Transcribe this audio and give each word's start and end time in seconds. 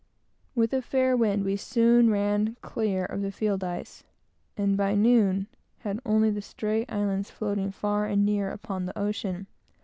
With 0.55 0.73
a 0.73 0.81
fair 0.81 1.15
wind 1.15 1.45
we 1.45 1.55
soon 1.55 2.09
ran 2.09 2.57
clear 2.63 3.05
of 3.05 3.21
the 3.21 3.31
field 3.31 3.63
ice, 3.63 4.03
and 4.57 4.75
by 4.75 4.95
noon 4.95 5.45
had 5.81 5.99
only 6.07 6.31
the 6.31 6.41
stray 6.41 6.87
islands 6.89 7.29
floating 7.29 7.69
far 7.71 8.07
and 8.07 8.25
near 8.25 8.49
upon 8.49 8.87
the 8.87 8.97
ocean. 8.97 9.45